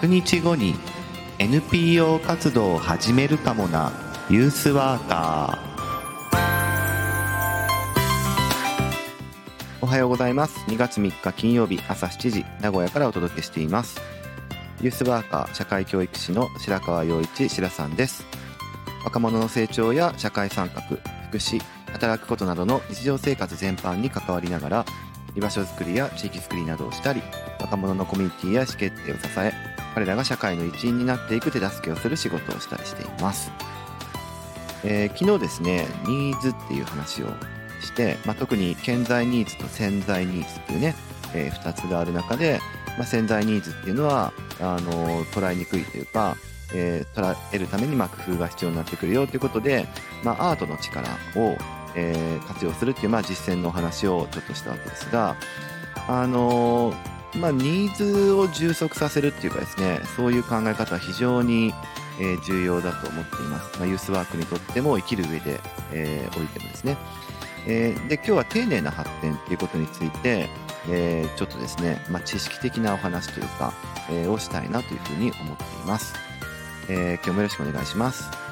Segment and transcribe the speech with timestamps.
[0.00, 0.76] 100日後に
[1.40, 3.90] NPO 活動を始めるかもな。
[4.30, 5.68] ユースワーカー。
[9.80, 10.60] おはようございます。
[10.68, 14.00] 2月3日金曜日朝7時名古屋からお届けしています。
[14.80, 18.24] ユースワーカー社会教育士の白川陽一白さんです。
[19.04, 20.80] 若者の成長や社会参画
[21.28, 21.60] 福祉
[21.92, 24.84] 働くことなどの日常生活全般に関わりながら
[25.38, 27.22] 居場所づくりや地域づくりなどをしたり
[27.60, 29.52] 若者のコミュニティや意思決定を支え
[29.94, 33.50] 彼らが社会の一員になっていく手助けをする仕事をしたりしています、
[34.84, 37.26] えー、昨日ですねニーズっていう話を
[37.80, 40.94] して、まあ、特に潜在ニーズと潜在ニーズっていうね、
[41.34, 42.60] えー、2つがある中で、
[42.96, 46.36] まあ、潜在ニーズっていうのはあの捉えにくいというか
[46.74, 49.86] えー、捉えるためにまあ工夫が必要になってくるよということで、
[50.22, 51.56] まあ、アートの力を、
[51.94, 55.36] えー、活用するっていうまあ実践のお話をちょっとしたわけですが、
[56.08, 61.74] あのー、まあ、ニーズを充足させるっていうかですねそういう考え方は非常に、
[62.20, 65.60] えー、重要だと思っています、まあ、ユースワークにとっても生きる上で、
[65.92, 66.96] えー、おいてもですね、
[67.66, 70.48] えー、で今日は丁寧な発展っていうことについて、
[70.88, 73.74] えー、ちょっとですね、まあ、知識的なお話というか、
[74.10, 76.14] えー、をしたいなというふうに思っています。
[76.88, 78.47] えー、今日もよろしくお願いします。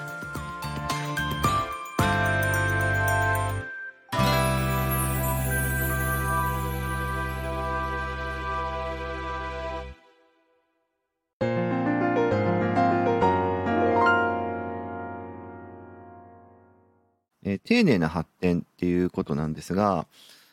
[17.77, 20.06] 丁寧な発展っていうことなんですが、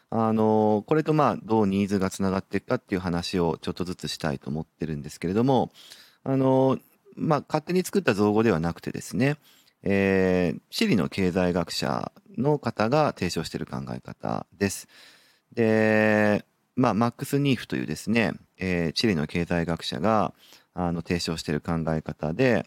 [0.09, 5.71] あのー、これとまあどうニーズがつながっていくかっていう話をちょっとずつしたいと思ってるんですけれども、
[6.23, 6.81] あのー、
[7.15, 9.37] まあ、勝手に作った造語ではなくてですね、
[9.83, 14.87] えー、チリの経済学者の方が提唱している考え方です。
[15.53, 16.43] で、
[16.75, 20.33] まあ、マックス・ニーフというですね、えー、チリの経済学者が
[20.73, 22.65] あの提唱している考え方で、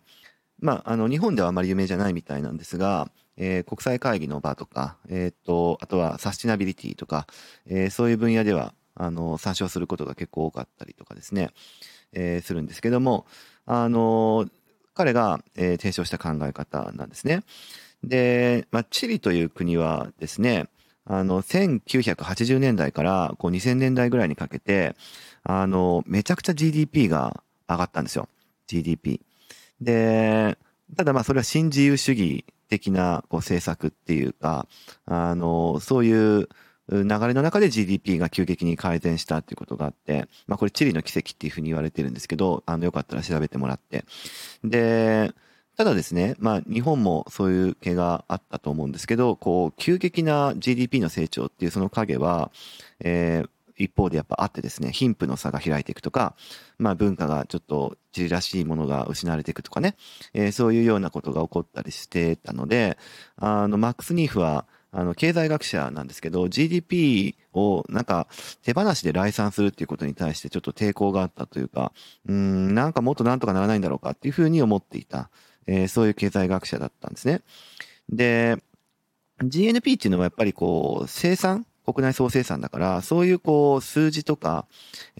[0.60, 7.26] まあ、あの日本ではあまり有名じゃないみたいなんですが、えー、国際会議の場とか、えー、っとあとはサスティナビリティとか、
[7.66, 11.50] えー、そういう分野ではあの参照することが結構多かったりとかですね、
[12.12, 13.26] え、するんですけども、
[13.66, 14.46] あの、
[14.94, 17.42] 彼が、え、提唱した考え方なんですね。
[18.02, 20.68] で、まあ、チリという国はですね、
[21.04, 24.96] あの、1980年代からこう2000年代ぐらいにかけて、
[25.44, 28.28] あの、めちゃくちゃ GDP が上がったんですよ。
[28.66, 29.20] GDP。
[29.80, 30.56] で、
[30.94, 34.66] ただまあそれは新自由主義的なこう政策っていうか、
[35.06, 36.48] あの、そういう
[36.88, 44.04] 流れの中で GDP が急激に改善したっていうことがあって、まあこれチリの奇跡っていうふうに言われてるんですけど、あのよかったら調べてもらって。
[44.62, 45.32] で、
[45.76, 52.50] ただですね、まあ日本もそういう系があったと思うんですけど、こう急激な GDP の成長っていうその影は、
[53.00, 56.34] えー、一方でやっぱあってですね、貧富の差が開いていくとか、
[56.78, 59.96] まあ文化がちょっと地理らしいものが失われていくとかね、
[60.32, 62.96] えー、そういうようなことが起こったりしてたので、
[63.36, 68.28] あの、マックス・ニーフは、あの、経済学者なんですけど、GDP をなんか
[68.62, 71.92] 手放しで来産するっていうことに対してちょっと抵抗があったというか、
[72.26, 75.30] うん、なんかもっとなんとかならないんだろうかっていうふうに思っていた、
[75.66, 77.42] えー、そういう経済学者だったんですね。
[78.08, 78.56] で、
[79.40, 84.66] GNP っていうのはやっぱりこう、生産国内総生産だから、そういうこう、数字とか、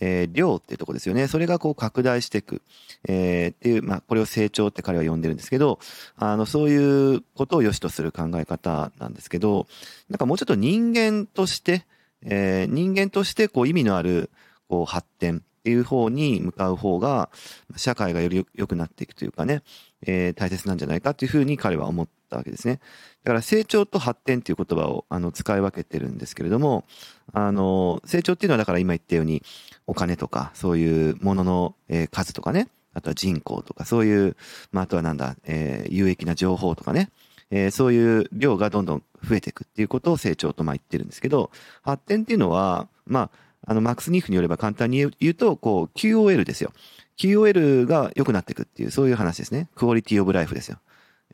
[0.01, 1.29] えー、量っていうとこですよね。
[1.29, 2.61] それがこう拡大していく。
[3.09, 5.79] えー、っていう、まあ、これを成長って彼は呼んでるんですけど、
[6.17, 9.69] あの、そういうことを良しとする考え方なんですけど、
[10.11, 11.87] なんかもうちょっと人間として、
[12.23, 14.31] えー、人間としてこう意味のある、
[14.69, 17.29] こう発展っていう方に向かう方が、
[17.75, 19.65] 社会がより良くなっていくというかね、
[20.07, 22.79] えー、大切なんじゃないかっていうふうに彼は思ったわけですね。
[23.25, 26.85] だから成長と発展っていう言葉をあの使い分けてるんですけれども、
[27.33, 29.43] あの、成長っていうのはだから今言ったように
[29.89, 34.37] お金とかそういうものの、え、数とかね、あとは人口とかそういう、
[34.71, 37.11] まあ、あとはなんだ、えー、有益な情報とかね、
[37.51, 41.51] えー、そういう量がどんどん増えていくっていうことを成長とまあ言ってるんですけど、
[41.83, 46.73] 発展っていうのは、まあ、あの、マックス・ニーフによれば簡単に言うと、こう、QOL ですよ。
[47.19, 49.69] QOL が良くなっていくっていう、そういう話ですね。
[49.75, 50.79] クオリティオブライフですよ。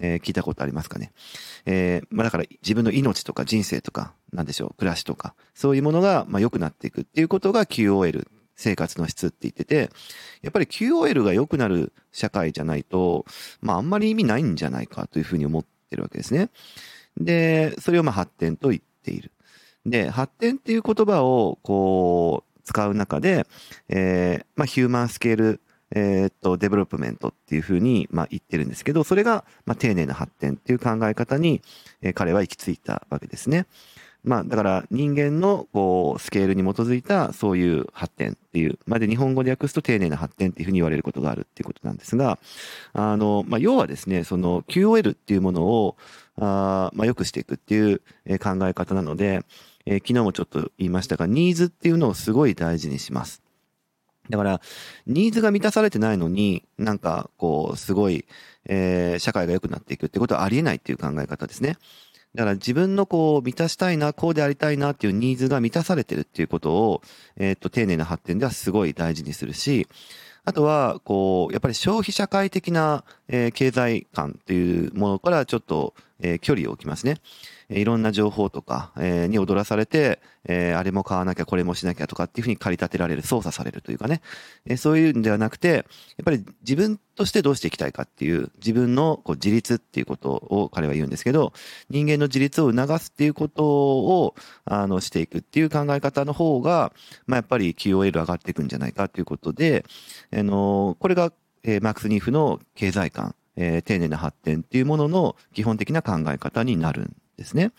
[0.00, 1.12] えー、聞いたことありますかね。
[1.66, 8.26] えー、まあだから自分の命とか人生とか、なんでしょう、暮らしとか、そういうものが、まあ良くなっていくっていうことが QOL、
[8.56, 9.90] 生活の質って言ってて、
[10.42, 13.24] やっぱり QOL が良くなる社会じゃないと、
[13.60, 16.50] まああんまり意味ないんじゃないかというふうに思ってるわけですね。
[17.18, 19.30] で、それをまあ発展と言っている。
[19.86, 23.46] で、発展っていう言葉をこう使う中で、
[23.88, 25.60] えー、まあ human scale
[25.94, 31.60] えー、っと、 development っていうふうに、まあ、言ってるんですけど、それが、まあ、丁寧な発展っていう考え方に、
[32.00, 33.66] えー、彼は行き着いたわけですね。
[34.24, 42.38] まあ、だから人間のこうスケールに基づいたそういう発展っていう、まあ日本語で訳すと丁寧な発展っていうふうに言われることがあるっていうことなんですが、
[42.92, 45.96] あの、まあ、要はですね、その QOL っていうものを、
[46.38, 47.98] あまあ、良くしていくっていう
[48.38, 49.44] 考え方なので、
[49.86, 53.42] えー、昨日もちょっと言いましたが、ニーズっていうのをすごい大事にします。
[54.30, 54.60] だから、
[55.06, 58.24] ニーズが満たされてないのに、なんか、こう、すごい、
[58.66, 61.76] えー、社会が良くなっていくってことはありえないっていう考え方ですね。
[62.34, 67.02] だから自分のこう満たしたいな、こうでありたいなっていうニーズが満たされてるっていうことを、
[67.36, 69.86] えっ、と、丁寧な発展ではすごい大事にするし、
[70.44, 77.18] あとは、こう、やっぱり消費社会的な、え、経済観っていうものからちょっと、えー、距離を置きますね。
[77.68, 84.22] えいろんな情報とか、えー、に踊らされて、え、あれも買わなきゃこれもしなきゃとかっていうふうに駆り立てられる、操作されるというかね、
[84.66, 85.84] え、そういうんではなくて、やっ
[86.24, 91.52] ぱり自分としてどうしていきたいかっていう、自分のこう自立っていうことを彼は言うんですけど、
[91.90, 94.34] 人間の自立を促すっていうことを、
[94.64, 96.92] あの、していくっていう考え方の方が、
[97.26, 99.84] まあ、やっぱり QOL 上がっていくんじゃないかということで、
[100.32, 101.32] あの、これが、
[101.64, 107.72] え、マックス・ニーフの経済観、えー、丁寧な発展っていうものの基本的な考え方になるんですね。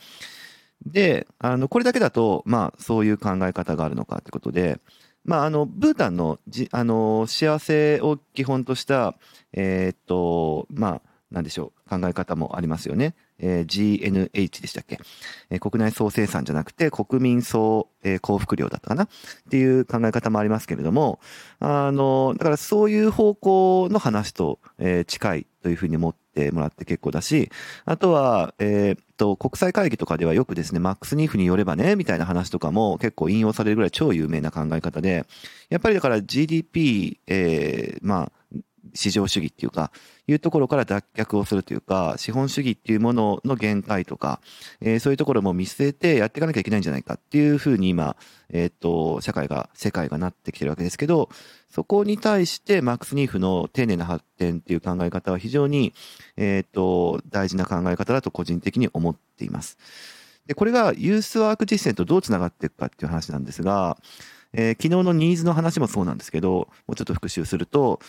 [0.85, 4.79] で、あの、これだけだと、まあ、そういう考え方があるのかってことで、
[5.23, 9.15] まあ、あの、ブータンのじ、あの、幸せを基本とした、
[9.53, 11.01] えー、っと、まあ、
[11.33, 13.15] なんでしょう、考え方もありますよね。
[13.39, 14.99] えー、GNH でしたっけ、
[15.49, 19.05] えー、国内総生産じゃなくて国民総、えー、幸福量だったかな？
[19.05, 19.07] っ
[19.49, 21.19] ていう考え方もありますけれども、
[21.59, 27.49] あの、だからそういう方向の話と、えー、近いというふうに思ってもらって結構だし、
[27.85, 35.25] あとは、えー、っと、国際会議とかではよくですね、マックス・ニーフによればね、みたいな話とかも結構引用されるぐらい超有名な考え方で、
[35.69, 38.57] やっぱりだから GDP、えー、まあ、
[38.93, 39.91] 市場主義っていうか、
[40.27, 44.39] いうところから脱却をするというか、資本主義っていうものの限界とか、
[44.81, 48.15] えー、そういうところも見据えてやっていかなきゃいけないんじゃないかっていうふうに今、
[48.49, 51.29] えっ、と、社会が、世界がなってきてるわけですけど、
[51.69, 55.93] そこに対してマックス・ニーフの丁寧な発展っていう考え方は非常に、
[56.37, 59.77] えっ、と、大事な考え方だと個人的に思っています。
[60.45, 63.97] で、これがユースワーク実践とどうつながっていくかっていう話なんですが、
[64.53, 67.99] えー、昨日のニーズの話もそうなんですけど、もうちょっと復習すると、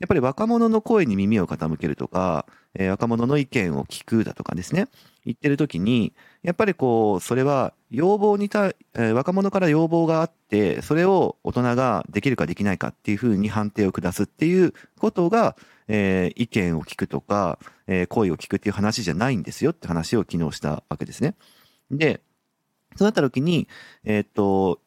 [0.00, 4.88] やっぱり若者の声に耳を傾けるとか、えー、若者の意見を聞くだとかですね、
[5.24, 6.12] 言ってる時に、
[6.42, 15.56] やっぱりこう、それは要望にた、えー、若者から要望があって、それを大人ができるかできないかっていうふうに判定を下すっていうことが、
[15.86, 21.34] えー、意見を聞くとか、えー、声を聞くっていう話じゃないんですよって話を昨日したわけですね。
[21.90, 22.20] で、
[22.96, 23.68] そうなった時に、
[24.04, 24.80] えっ、と、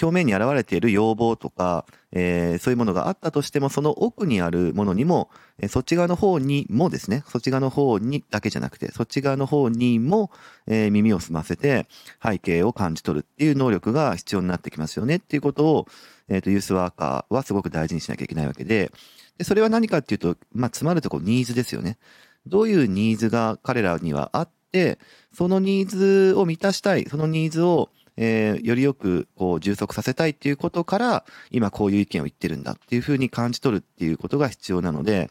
[0.00, 10.30] 表面に現れている要望とか、えー、そういうものがあったとしても、その奥にあるものにも、えー、そっち側の方にもですね、そっち側の方にだけじゃなくて、そっち側の方にも、
[10.66, 11.86] えー、耳を澄ませて
[12.22, 15.86] 背景を感じ取るっていう能力が必要になってきますよねっていうことを、
[16.28, 18.92] えっ、と、ユースワーカーはすごく大事にしなきゃいけないわけで、
[19.38, 21.98] でそれは何かっていうと、まあ、詰まるとこニーズですよね。
[22.46, 24.98] どういうニーズが彼らにはあって、
[25.32, 35.30] そのニーズを満たしたい、そのニーズをえー、よりよくこう充足させたいっていうことから、今こういう意見を言ってるんだっていうふうに感じ取るっていうことが必要なので、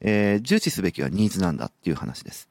[0.00, 2.48] えー、重視すべきはニーズなんだっていう話です。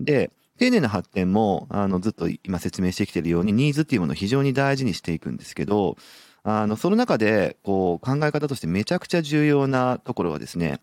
[0.00, 5.96] で、丁寧な発展も、あの、ずっと今説明してきてるように、ニーズっていうものを非常に大事にしていくんですけど、
[6.42, 10.80] あの、その中で、こう、考え方としてめちゃくちゃ重要なところはですね、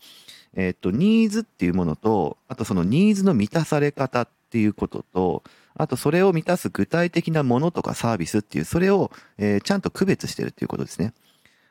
[0.56, 5.44] えっと、ニーズっていうものと、あとそのニーズの満たされ方っていうことと、
[5.75, 11.13] あとそれを満たす具体的なものとかサービスっていう、それを、えー、ちゃんと区別してるっていうことですね。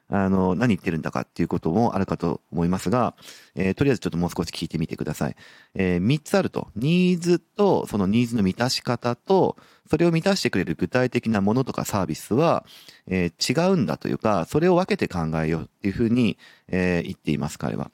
[0.08, 3.14] あの、何言ってるんだかっていうこともあるかと思いますが、
[3.54, 5.36] えー、とりあえずちょっともう少し聞いてみてください。
[5.74, 6.68] えー、3つあると。
[6.76, 9.56] ニーズと、そのニーズの満たし方と、
[9.88, 12.66] それを満たしてくれる具体的なものとかサービスは、
[13.06, 16.36] えー、違うんだというか、それを分けて考えようっていうふうに、
[16.68, 17.90] えー、言っています、彼は。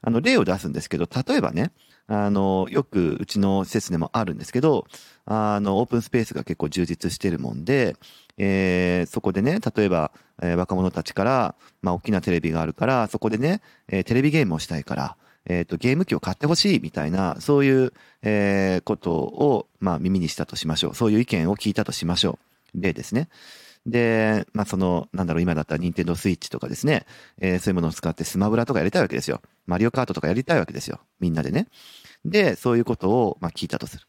[0.00, 1.72] あの、例を出すんですけど、例えばね、
[2.12, 4.84] あの、よくうちの施設でもあるんですけど、
[5.26, 7.96] あの、オープンスペースが結構充実してるもんで、
[8.36, 10.10] えー、そこでね、例えば、
[10.42, 20.94] えー、若者たちから、まあ、大きなテレビがあるから、そこでね、えー、テレビゲームをしたいから、えっ、と、ゲーム機を買ってほしいみたいな、そういう、えー、ことを、まあ、耳にしたとしましょう。
[20.96, 22.40] そういう意見を聞いたとしましょ
[22.74, 22.82] う。
[22.82, 23.28] 例ですね。
[23.86, 27.06] で、まあ、その、なんだろう、今だったら任天堂スイッチとかですね、
[27.38, 29.40] えー、そういうものを使ってスマブラとかやりたいわけですよ。
[29.66, 31.00] マリオカートとかやりたいわけですよ。
[31.18, 31.68] みんなでね。
[32.24, 34.06] で、そういうことを、まあ、聞いたとする。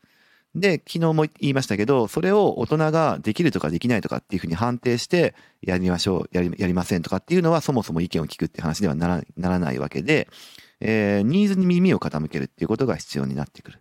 [0.53, 10.27] で、昨日も言いましたけど、それを大人ができるとかできないとかっていうふうに判定して、やりましょう、やり、やりませんとかっていうのは、そもそも意見を聞くって話ではならならないわけで、
[10.81, 13.79] えー、ニーズに耳を傾けるっていうことが必要になってくる。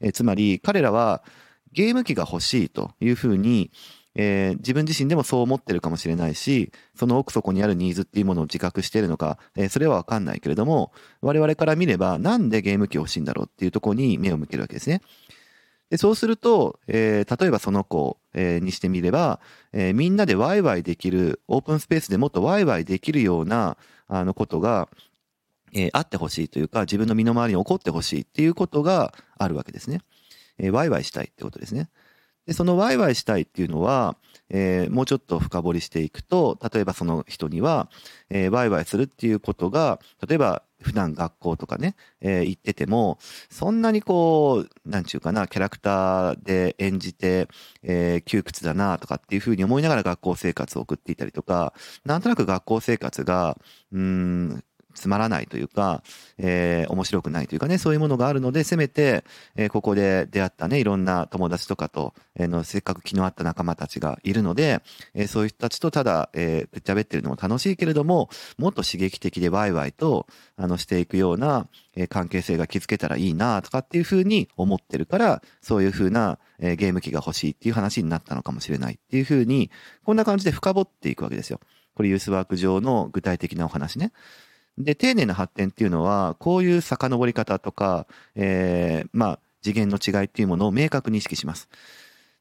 [0.00, 1.22] えー、つまり、彼らは、
[1.72, 3.70] ゲーム機が欲しいというふうに、
[4.14, 15.00] えー、自分自身でもそう思ってるかもしれないし、その奥底にあるニーズっていうものを自覚しているのか、えー、それはわかんないけれども、我々から見ればなんでゲーム機欲しいんだろうっていうところに目を向けるわけですね。
[15.90, 19.40] でそうすると、えー、例えばその子、えー、にしてみれば、
[19.72, 23.76] えー、みんなでワイワイできる、オープンスペースでもっとワイワイできるような、
[24.06, 24.88] あのことが、
[25.72, 30.00] えー、あってほしいというか、自分の身の回りに起こってほしいっていうことがあるわけですね。
[30.58, 31.88] えー、ワイワイしたいってことですね。
[32.50, 34.16] で、そのワイワイしたいっていうのは、
[34.48, 37.88] えー、もうちょっと深掘りしていくと、例えばその人には、
[38.28, 43.18] えー、ワイワイするっていうことが、例えば普段学校とかね、えー、行ってても、
[43.50, 47.46] そんなにこう、なんちゅうかな、キャラクターで演じて、
[47.84, 51.72] えー、窮屈だなとかっていうふうに思いながら学校生活を送っていたりとか、
[52.04, 53.56] なんとなく学校生活が、
[53.92, 54.64] うん、
[55.00, 56.02] つまらないというか、
[56.36, 59.24] えー、面白くないというかね、そういうものがあるので、せめて、
[59.56, 64.82] えー、ここで出会ったね、いろんな友達とかと、えー、の、せっかく気の合った仲間たちがいるので、
[65.14, 68.28] えー、そういう人たちとただ、えー、喋ってるのも楽しいけれども、
[68.58, 70.26] もっと刺激的でワイワイと、
[70.56, 71.66] あの、していくような、
[71.96, 79.70] えー、関係性が築けたらいいなとかっていうふうに思ってるから、そういうふうな、えー、ゲーム機が欲しいっていう話になったのかもしれないっていうふうに、
[80.04, 81.60] こんな感じで深掘っていくわけですよ。
[81.94, 84.12] これユースワーク上の具体的なお話ね。
[84.84, 91.68] で、丁寧な発展っていうのは、こういう遡り方とか、えー、まあ、次元の違いっていうものを明確に意識します。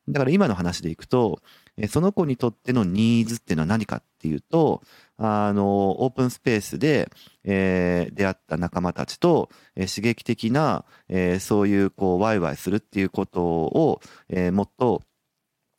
[0.08, 1.42] だから今の話でいくと、
[1.88, 4.82] その子にとってのニーズっていうのは何かっていうと、
[5.18, 7.10] あの、オープンスペースで、
[7.44, 15.04] えー、出会った仲間たちと、えー、刺激的な、えー、そういう、こう、ワイワイするっていうことを、えー、もっと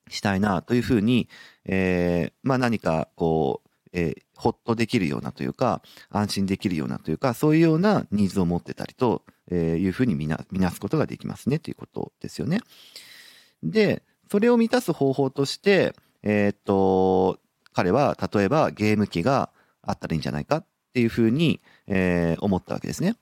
[0.09, 1.29] したいなというふうに、
[1.65, 12.61] えー、まあ何か、こう、えー、ほっとできるようなというか、安心できるようなというか、そういうようなニーズを持ってたりとえいうふうに見な見なすことができますねということですよね。
[13.63, 17.39] で、それを満たす方法として、えー、っと、
[17.73, 19.51] 彼は例えばゲーム機が
[19.83, 23.17] あったらいいんじゃないかっていうふうに、えー、思ったわけですね。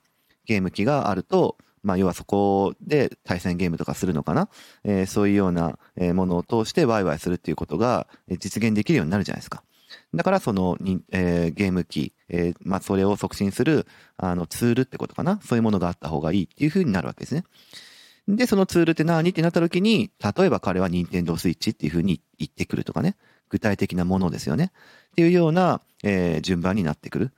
[0.45, 4.49] ゲーム機があると、まあ、要はそこで対戦ゲームとかするのかな、
[4.83, 5.79] えー、そういうような
[6.13, 8.07] ものを通してワイワイするっていうことが
[8.39, 9.63] 実現できるようになるじゃないですか。
[10.13, 15.39] だからそのに、えー、ゲーム機、えー、まあ、それを促進する、あの、ツールってことかな？
[15.43, 17.43] そういうものがあった方がいいっていう風になるわけですね。
[18.27, 19.29] で、そのツールって何？
[19.29, 23.15] ってなった時に、例えば彼は任天堂スイッチっていう風に言ってくるとかね。
[23.49, 24.71] 具体的なものですよね。
[25.11, 27.31] っていうような、えー、順番になってくる。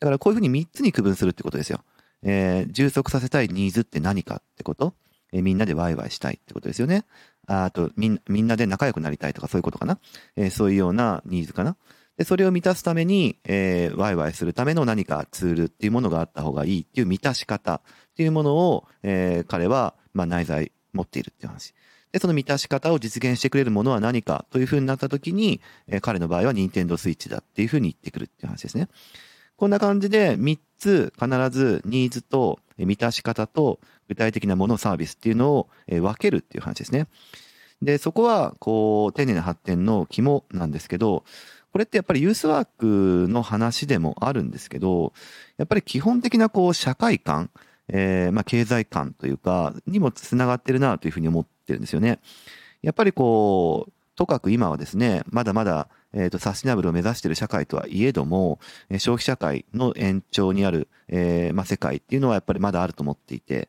[0.00, 1.84] だからこういう風に3つに区分するってことですよ。
[2.24, 4.94] えー、充足させたいニーズって何かってこと。
[5.32, 7.04] え、みんなでワイワイしたいってことですよね。
[7.46, 9.98] あとみん、みんなで仲良くなりたいとかそういうことかな。
[10.36, 11.76] えー、そういうようなニーズかな。
[12.16, 17.80] で、それを満たすために、えー、ワイワイするための何かツールっていうものがあった方がいいっていう満たし方っ
[18.16, 21.74] ていうものを、えー、彼は、まあ、内在持っているっていう話。
[22.12, 28.88] で、その満たし方を実現してくれるものは何かというふうになった時に、えー、彼の場合は任天堂スイッチだっていうふうに言ってくるっていう話ですね。
[29.56, 33.78] こんな感じで3つ必ずニーズと満たし方と
[34.08, 37.06] 具体的なものサービスっていうのを分けるっていう話ですね。
[37.82, 41.24] で、そこは、こう、丁寧な発展の肝なんですけど、
[41.72, 45.12] これってやっぱりユースワークの話でもあるんですけど、
[45.56, 47.50] やっぱり基本的なこう社会観、
[47.88, 52.20] えー、まあ経済観というか、にもつながってるなというふうに思ってるんですよね。
[52.82, 58.58] やっぱりこう、とかく今はですね、まだまだ、えっ、ー、と、サスティナブルを目指している社会とはいえども、
[58.92, 63.68] 消費社会の延長にある、えー、まあ世界っていうのはやっぱりまだあると思っていて、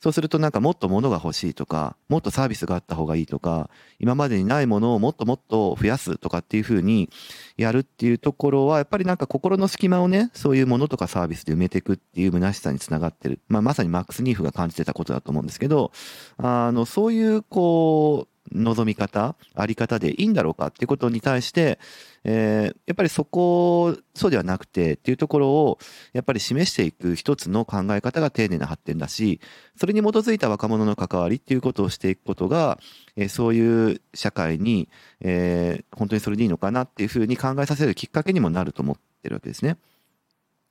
[0.00, 3.68] そうするとなんかもっと物が欲しいとか、もっとサービスがあった方がいいとか、
[3.98, 7.10] 今までにないものをもっともっと増やすとかっていうふうに
[7.56, 13.40] やるっていうところは、やっぱりなんか心の隙間をね、そういうものとかサービスで埋めていくっていう虚しさにつながってる。
[13.48, 15.90] まあまさにマックス・ニーフが感じてたことだと思うんですけど、
[16.36, 21.78] あの、そういうこう、望み方、あり方でいいんだろうかっていうことに対して、
[22.24, 25.78] えー、やっぱりそこ、そうではなくてっていうところを、
[26.12, 29.40] やっぱり示していく一つの考え方が丁寧な発展だし、
[29.76, 32.78] それに基づいた若者の関わりっていうことをしていくことが、
[33.16, 34.88] えー、そういう社会に、
[35.20, 39.78] えー、本当にそれでいいのかなっていうふうに考えさせるきっかけにもなると思ってるわけですね。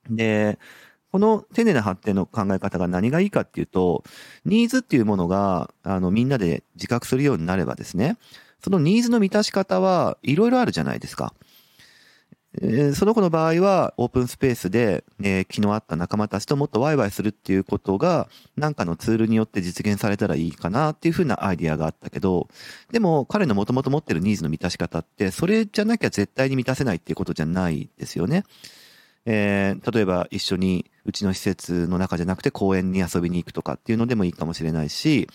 [0.09, 0.57] で、
[1.11, 4.03] この丁寧な発展の考え方が何がいいかっていうと、
[4.45, 8.17] ニーズっていうものが、あの、みんなで自覚するようになればですね、
[8.59, 11.33] そのニーズの満たし方はいろいろあるじゃないですか。
[12.59, 22.47] えー、その子の場合は、オープンスペースで、えー、気の合った仲間たちともっとワイワイするっていうことが、なんかのツールによって実現されたらいいかなっていうふうなアイディアがあったけど、
[22.91, 28.43] でも彼のもともと持ってるニーズの満たし方って、それじゃなきゃ絶対に満たせないっていうことじゃないですよね。
[29.25, 35.27] えー、例えば一緒にうちの施設の中じゃなくて公園に遊びに行くとかっていうのでもいいかもしれないし、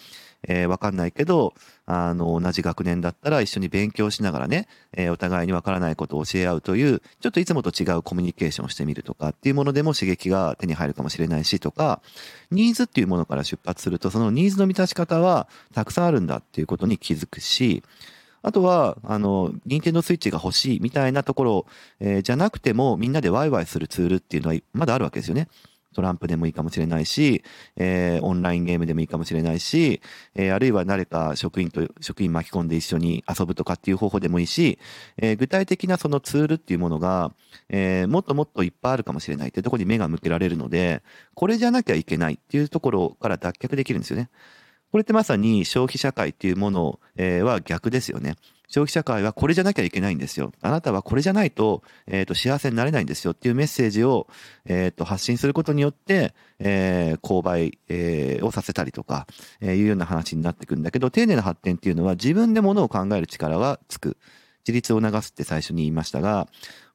[0.47, 1.55] えー、わかんないけど、
[1.87, 12.03] あの、同じ学年だったら一緒に勉強しながらね、えー、お互いにわからないことを教え合うという、ちょっといつもと違うコミュニケーションをしてみるとかっていうものでも刺激が手に入るかもしれないしとか、
[12.51, 17.83] ニーズっていうものから出発すると、そのニーズの満たし方はたくさんあるんだっていうことに気づくし、
[18.43, 21.67] あとは、あの、ニンテンドースイッチが欲しいみたいなところ、
[22.01, 25.49] えー、じゃなくてもみんなでワイワイするツールっていうのはまだあるわけですよね。
[25.93, 27.45] トランプでもいいかもしれないし、
[27.77, 30.01] えー、オンラインゲームでもいいかもしれないし、
[30.35, 34.79] えー、あるいは誰か職員と、職員巻き込んで一緒に遊ぶとかっていう方法でもいいし、
[35.19, 37.33] えー、具体的なそのツールっていうものが、
[37.69, 41.03] えー、もっともっといっぱいあるかもしれないっていうところに目が向けられるので、
[41.35, 44.31] これじゃなきゃいけないっていうところから脱却できるんですよね。
[44.93, 48.37] これってまさに消費社会っていうものは逆ですよね。
[48.69, 50.53] 消費社会はこれじゃなきゃいけないんですよ。
[50.63, 54.29] あなたはこれじゃないと、え、ー、と、幸せになれないんですよっていうメッセージを、
[54.65, 59.27] え、ー、と、発信することによって、えー、購買、えー、をさせたりとか、
[59.61, 64.17] えー、いうような話になってくるんだけど、丁寧な発展っていうのは自分でものを考える力がつく。
[64.67, 66.47] 自立を促すって最初に言いましたが、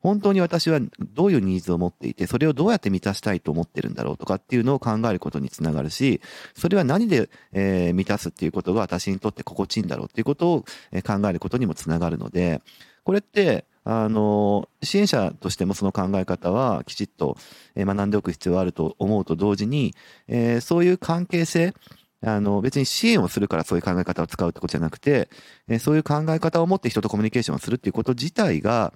[0.01, 0.80] 本当に私は
[1.13, 6.22] どういうニーズを持っていて、それをどうやって満たしたいと思ってるんだろうとかっていうのを考えることにつながるし、
[6.56, 10.66] それは何で、えー、満たすっていうことが私にとって心地いいんだろうっていうことを
[11.06, 12.62] 考えることにもつながるので、
[13.04, 17.38] これって、あの、支援者としてもその考え方はきちっと
[17.77, 19.96] 学んでおく必要があると思うと同時に、
[20.27, 21.74] えー、そういう関係性、
[22.22, 25.30] あの、別に支援をするからそういう考え方を使うってことじゃなくて、
[25.70, 28.94] えそういう考え方を持って人とコミュニケーションをするっていうこと自体が、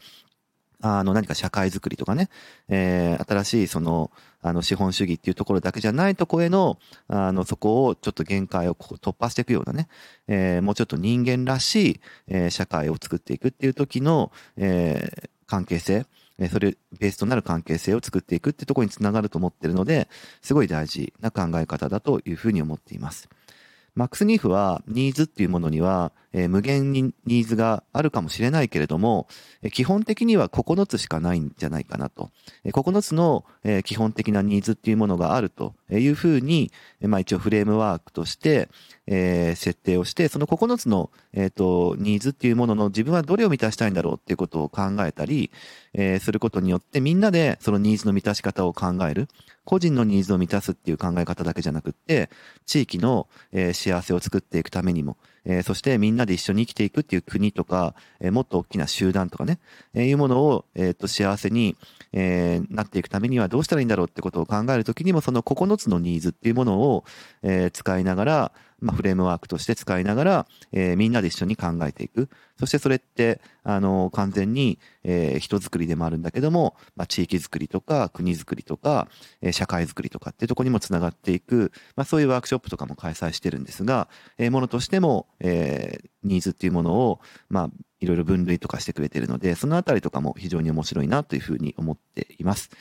[0.82, 2.30] あの、何か社会づくりとかね、
[2.68, 4.12] えー、新しいその、
[4.42, 9.88] あの、資本主義っていうところだけじゃないとこへの、あの、そこをちょっと限界を突破していくようなね、
[10.28, 16.06] えー、もうちょっと人間らしい、えー、社会を作っていくっていう時の、えー、関係性、
[16.40, 20.10] えそれ、ベースとなる関係性を作っていくっていうとこにつながると思ってるので、
[20.42, 23.30] すごい大事な考え方だというふうに思っています。
[23.94, 29.28] マックス・ニーフはニーズっていうものには、えー、無限にニーズがあるかもしれないけれども、
[29.62, 32.30] えー、基本的には9つしかないんじゃないかなと。
[32.64, 38.70] えー、9つの、えー、基本的なニーズっていうものがあるというふうに、えー、まあ一応フレームワークとして、
[39.08, 45.52] えー、設定をして、その9つの、えーと、ニーズっていうものの自分はどれを満たしたいんだろうっていうことを考えたり、
[45.94, 49.28] えー、することによってみんなでそのニーズの満たし方を考える。
[49.64, 52.30] 個人のニーズを満たすっていう考え方だけじゃなくって、
[52.66, 59.60] 地域の、えー、幸せを作っていくためにも、えー、そしてみんなで一緒に生きていくっていう国とか、えー、もっと大きな集団とかね、
[59.94, 61.76] えー、いうものを、えっ、と、幸せに、
[62.12, 67.06] えー、なっていくためにはどうしたらいいんだろうってことを考えるときにも、その9つのニーズっていうものを、
[67.44, 68.52] えー、使いながら、
[68.82, 72.30] まあ、フレームワークとして使いながら、えー、みんなで一緒に考えていく。
[72.60, 79.08] そしてそれって、あの、完全に、えー、人づくりでもあるんだけども、まあ、地域づくりとか、国づくりとか、
[79.42, 92.72] えー、社会づくりとかっていうとこにもつながっていく、まあ、そういうワークショップとかも開催してるんですが、えー、ものとしても、えー、ニーズっていうものを、まあ、いろいろ分類とかしてくれてるので、そのあたりとかも非常に面白いなというふうに思っています。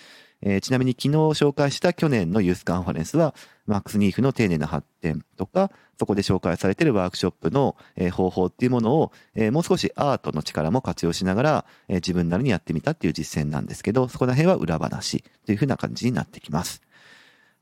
[0.42, 3.35] えー、ちなみに昨日紹介した去年のユースカンファレンスは、
[3.66, 16.83] マックス・ニーフの丁寧な発展とか、そこで紹介されているワークショップの、えー、方法っていうものを、えー、もう少しアートの力も活用しながら、え、自分なりにやってみたっていう実践なんですけど、そこら辺は裏話というふうな感じになってきます。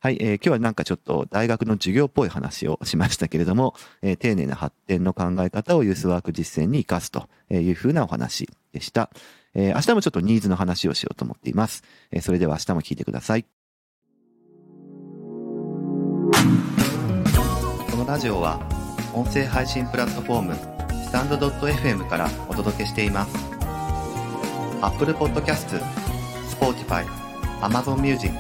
[0.00, 9.10] はい、えー、今日はなんかちょっと大学の授業っぽい話をしましたけれども、えー、丁寧な発展の考え方をユースワーク実践に活かすというふうなお話でした。
[9.54, 11.82] えー、明日もちょっとニーズの話をしようと思っています。
[12.11, 13.44] えー、それでは明日も聞いてください。
[17.90, 18.61] このラジオは
[19.14, 20.54] 音声配信プラットフォーム
[21.04, 23.34] スタンド .fm からお届けしています。
[24.82, 25.80] Apple Podcast、
[26.50, 27.04] Spotify、
[27.61, 28.32] Amazon Music、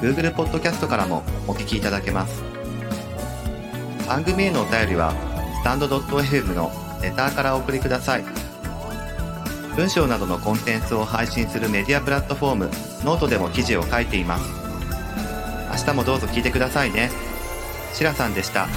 [0.00, 2.42] Google Podcast からもお聞きいただけます。
[4.08, 5.14] 番組へのお便りは
[5.60, 6.70] スタンド .fm の
[7.02, 8.41] レターからお送りください。
[9.76, 12.70] 文章などのコンテンツを配信するメディアプラットフォーム
[13.04, 14.52] ノートでも記事を書いています
[15.70, 17.10] 明日もどうぞ聞いてくださいね
[17.94, 18.68] しらさんでした。